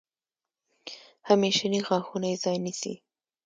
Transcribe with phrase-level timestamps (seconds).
[1.29, 2.93] همیشني غاښونه یې ځای نیسي.